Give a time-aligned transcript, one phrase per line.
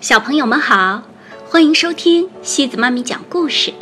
[0.00, 1.02] 小朋友们好，
[1.50, 3.74] 欢迎收听西子妈咪讲故事。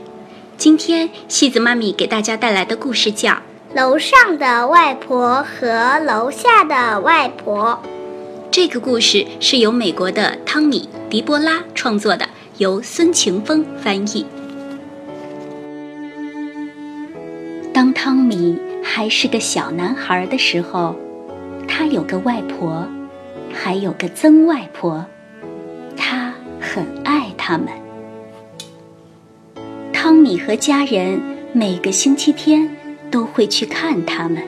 [0.57, 3.31] 今天西子妈咪给大家带来的故事叫
[3.73, 7.81] 《楼上的外婆和楼下的外婆》。
[8.51, 14.27] 这个故事是由美国的汤米·迪波拉创作的，由孙晴峰翻译。
[17.73, 20.97] 当汤米还是个小男孩的时候，
[21.69, 22.85] 他有个外婆，
[23.55, 25.07] 还有个曾外婆。
[27.49, 27.69] 他们。
[29.91, 31.19] 汤米和家人
[31.55, 32.69] 每个星期天
[33.11, 34.43] 都会去看他们。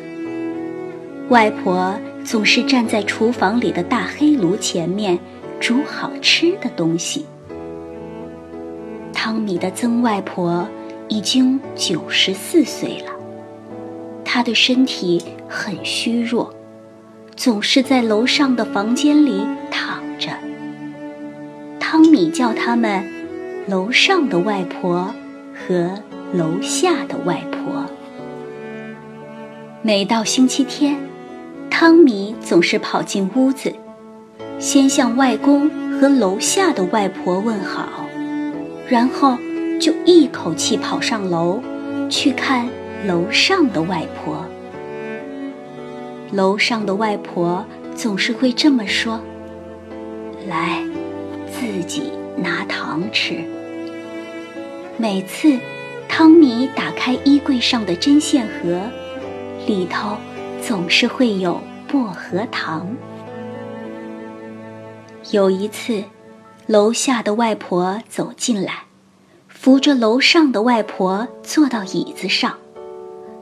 [1.30, 5.18] 外婆总是站在厨房里的大黑炉前面
[5.58, 7.24] 煮好吃的东西。
[9.14, 10.68] 汤米的曾外婆
[11.08, 13.12] 已经九十四岁了，
[14.26, 16.52] 她的身体很虚弱，
[17.34, 19.42] 总是在楼上的房间里。
[21.92, 23.04] 汤米叫他们
[23.66, 25.12] “楼上的外婆”
[25.52, 26.00] 和
[26.32, 27.84] “楼下的外婆”。
[29.82, 30.96] 每到星期天，
[31.68, 33.74] 汤米总是跑进屋子，
[34.60, 38.04] 先向外公和楼下的外婆问好，
[38.88, 39.36] 然后
[39.80, 41.60] 就一口气跑上楼
[42.08, 42.68] 去看
[43.04, 44.46] 楼上的外婆。
[46.30, 47.64] 楼上的外婆
[47.96, 49.20] 总是会这么说
[50.48, 50.84] ：“来。”
[51.60, 53.44] 自己拿糖吃。
[54.96, 55.58] 每次，
[56.08, 58.80] 汤米打开衣柜上的针线盒，
[59.66, 60.16] 里头
[60.62, 62.88] 总是会有薄荷糖。
[65.32, 66.02] 有一次，
[66.66, 68.84] 楼下的外婆走进来，
[69.46, 72.54] 扶着楼上的外婆坐到椅子上，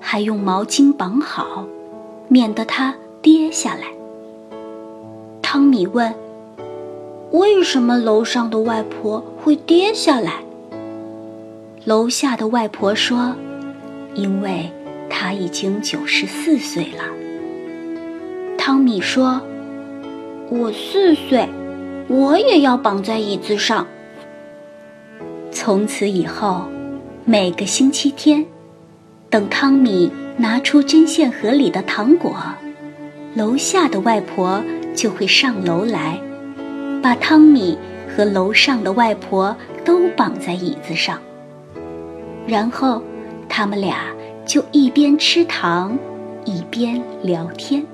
[0.00, 1.64] 还用毛巾绑好，
[2.26, 3.86] 免得她跌下来。
[5.40, 6.12] 汤米问。
[7.30, 10.42] 为什么楼上的外婆会跌下来？
[11.84, 13.36] 楼下的外婆说
[14.14, 14.70] ：“因为
[15.10, 17.04] 她已经九十四岁了。”
[18.56, 19.40] 汤米说
[20.48, 21.46] ：“我四岁，
[22.08, 23.86] 我也要绑在椅子上。”
[25.52, 26.66] 从此以后，
[27.26, 28.46] 每个星期天，
[29.28, 32.34] 等汤米拿出针线盒里的糖果，
[33.34, 34.62] 楼下的外婆
[34.94, 36.18] 就会上楼来。
[37.02, 37.78] 把汤米
[38.08, 41.18] 和楼上的外婆都绑在椅子上，
[42.46, 43.02] 然后
[43.48, 43.96] 他们俩
[44.44, 45.96] 就一边吃糖，
[46.44, 47.84] 一边聊天。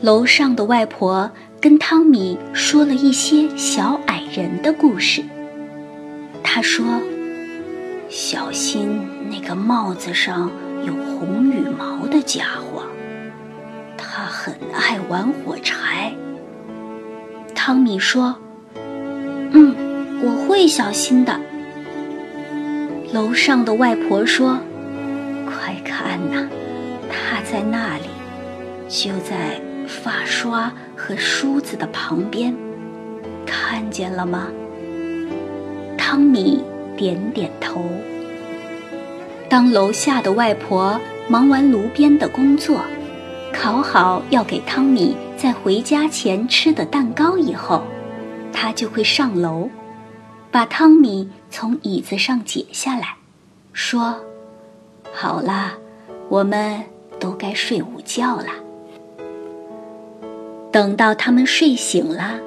[0.00, 1.30] 楼上的外婆
[1.60, 5.24] 跟汤米说了一些小矮人的故事。
[6.42, 6.84] 她说
[8.08, 10.50] ：“小心那个帽子上
[10.84, 12.82] 有红羽毛的家伙，
[13.96, 16.12] 他很爱玩火柴。”
[17.68, 18.34] 汤米说
[19.52, 19.76] ：“嗯，
[20.22, 21.38] 我会小心的。”
[23.12, 24.58] 楼上的外婆说
[25.44, 26.48] ：“快看呐，
[27.10, 28.04] 他在那里，
[28.88, 32.56] 就在发刷和梳子的旁边，
[33.44, 34.48] 看见了吗？”
[35.98, 36.64] 汤米
[36.96, 37.84] 点点头。
[39.50, 40.98] 当楼下的外婆
[41.28, 42.80] 忙完炉边的工作，
[43.52, 45.14] 烤好要给汤米。
[45.40, 47.84] 在回家前吃的蛋糕以后，
[48.52, 49.68] 他就会上楼，
[50.50, 53.14] 把汤米从椅子上解下来，
[53.72, 54.16] 说
[55.14, 55.74] ：“好啦，
[56.28, 56.82] 我们
[57.20, 58.46] 都该睡午觉了。”
[60.72, 62.40] 等到他们睡醒了，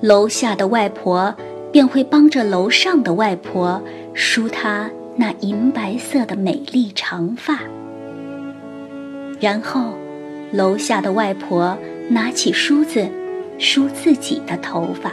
[0.00, 1.34] 楼下的外婆
[1.70, 3.82] 便会帮着楼上的外婆
[4.14, 7.58] 梳她那银白色的美丽长发，
[9.38, 9.92] 然后，
[10.52, 11.76] 楼下的外婆。
[12.12, 13.08] 拿起梳子，
[13.56, 15.12] 梳自己的头发。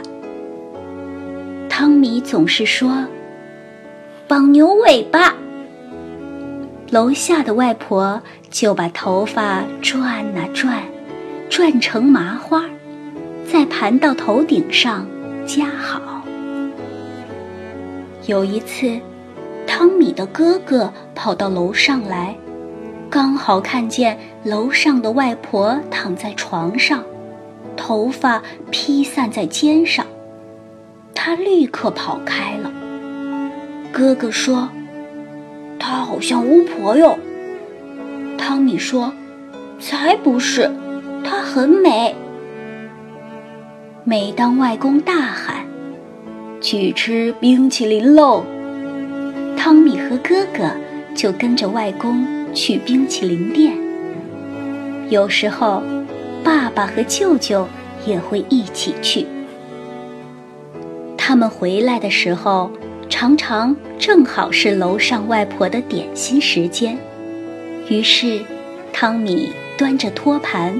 [1.68, 3.06] 汤米总是说
[4.26, 5.32] ：“绑牛尾巴。”
[6.90, 8.20] 楼下的外婆
[8.50, 10.82] 就把头发转啊转，
[11.48, 12.64] 转成麻花，
[13.46, 15.06] 再盘到头顶上
[15.46, 16.02] 夹好。
[18.26, 18.98] 有一次，
[19.68, 22.34] 汤米的哥哥跑到楼上来。
[23.08, 24.18] 刚好看见
[24.48, 27.04] 楼上的外婆躺在床上，
[27.76, 30.06] 头发披散在肩上，
[31.14, 32.72] 他立刻跑开了。
[33.92, 34.70] 哥哥说
[35.78, 37.18] ：“她好像巫婆哟。”
[38.38, 39.12] 汤米说
[39.78, 40.70] ：“才不是，
[41.22, 42.16] 她很美。”
[44.04, 45.66] 每当外公大喊
[46.62, 48.42] ：“去吃冰淇淋喽！”
[49.58, 50.70] 汤米和哥哥
[51.14, 52.26] 就跟着外公。
[52.54, 53.76] 去冰淇淋店，
[55.10, 55.82] 有时候
[56.44, 57.66] 爸爸和舅舅
[58.06, 59.26] 也会一起去。
[61.16, 62.70] 他们回来的时候，
[63.08, 66.98] 常常正好是楼上外婆的点心时间。
[67.88, 68.40] 于是，
[68.92, 70.78] 汤米端着托盘，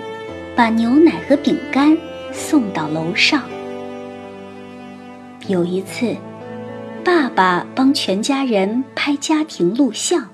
[0.54, 1.96] 把牛奶和饼干
[2.32, 3.42] 送到楼上。
[5.46, 6.16] 有一次，
[7.02, 10.28] 爸爸帮全家人拍家庭录像，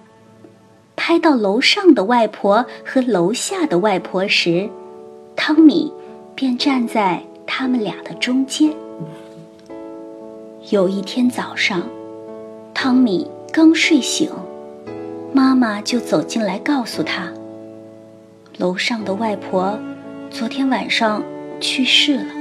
[1.06, 4.70] 拍到楼上的外婆和楼下的外婆时，
[5.36, 5.92] 汤米
[6.34, 8.72] 便站在他们俩的中间。
[10.70, 11.82] 有一天早上，
[12.72, 14.30] 汤米刚睡醒，
[15.34, 17.30] 妈妈就走进来告诉他
[18.56, 19.78] ：“楼上的外婆
[20.30, 21.22] 昨天晚上
[21.60, 22.32] 去世了。”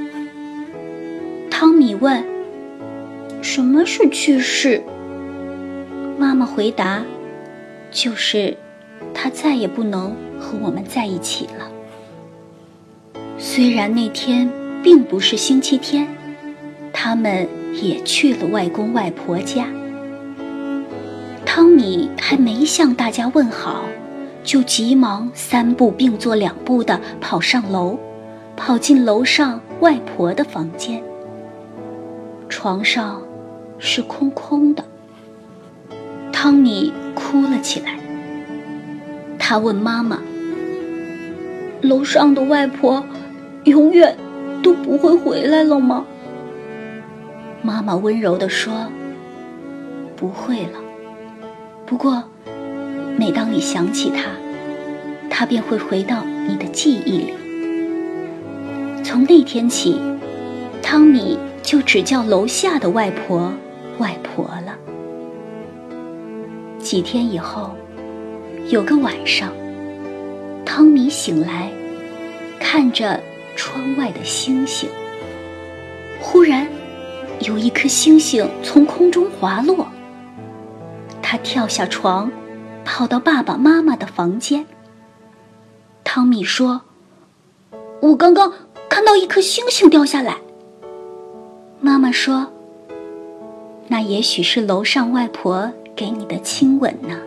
[1.51, 2.24] 汤米问
[3.44, 4.81] ：“什么是去世？”
[6.18, 7.04] 妈妈回答
[7.94, 8.57] ：“就是
[9.13, 11.72] 他再也不能和我们在一起了。”
[13.40, 14.51] 虽然那天
[14.84, 16.06] 并不是星期天，
[16.92, 17.48] 他们。
[17.81, 19.66] 也去了外公外婆家。
[21.44, 23.84] 汤米还没向大家问好，
[24.44, 27.98] 就急忙三步并作两步地跑上楼，
[28.56, 31.04] 跑进楼上外婆的房间。
[32.48, 33.24] 床上
[33.80, 34.86] 是空空的。
[36.44, 37.98] 汤米哭了起来。
[39.40, 40.19] 他问妈妈
[41.80, 43.06] ：“楼上的外婆
[43.63, 44.18] 永远
[44.62, 46.04] 都不会回来了吗？”
[47.63, 48.74] 妈妈温柔地说
[50.18, 50.81] ：“不会了。
[51.86, 52.22] 不过，
[53.18, 54.24] 每当你想起他，
[55.30, 57.34] 他便会回到你的记忆里。
[59.01, 59.98] 从那天起，
[60.81, 63.54] 汤米就只叫楼下的外婆
[63.98, 64.73] ‘外婆’了。
[66.94, 67.72] 几天以后，
[68.69, 69.51] 有个晚上，
[70.63, 71.72] 汤米醒来，
[72.60, 73.19] 看着
[73.56, 74.88] 窗外的星星，
[76.22, 76.68] 忽然。”
[77.42, 79.88] 有一颗星星从空中滑落，
[81.19, 82.31] 他跳下床，
[82.86, 84.63] 跑到爸爸妈妈的房间。
[86.04, 86.84] 汤米说
[88.01, 88.54] ：“我刚刚
[88.88, 90.38] 看到一颗星星掉下来。”
[91.81, 92.54] 妈妈说
[93.89, 97.18] ：“那也许是楼上外婆给你的亲吻呢。”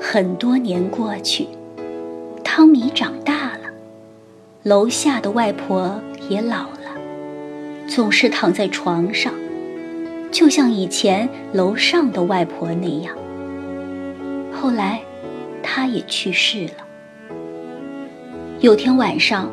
[0.00, 1.48] 很多年过去，
[2.44, 3.70] 汤米长大了，
[4.62, 6.70] 楼下的外婆也老了。
[7.88, 9.32] 总是躺在床上，
[10.30, 13.14] 就像以前楼上的外婆那样。
[14.52, 15.02] 后来，
[15.62, 16.86] 她也去世了。
[18.60, 19.50] 有天晚上，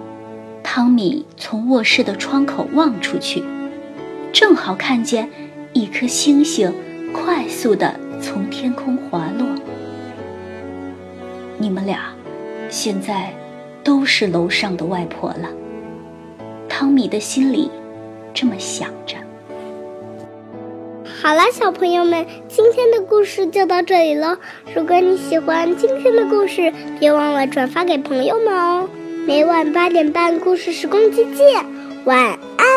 [0.64, 3.44] 汤米从卧室的窗口望出去，
[4.32, 5.30] 正好看见
[5.74, 6.72] 一颗星星
[7.14, 9.48] 快速的从天空滑落。
[11.58, 12.14] 你们俩，
[12.70, 13.34] 现在
[13.84, 15.50] 都是楼上的外婆了。
[16.68, 17.70] 汤米的心里。
[18.34, 19.18] 这么想着。
[21.22, 24.40] 好了，小朋友们，今天的故事就到这里了。
[24.74, 28.88] 如果你喜欢今天的故事，别忘了转发给朋友们哦。
[29.28, 31.66] 每晚八点半，故事时光机见，
[32.06, 32.18] 晚
[32.58, 32.71] 安。